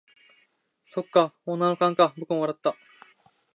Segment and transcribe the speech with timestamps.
[0.87, 2.75] 「そっか、女の勘か」僕も笑った。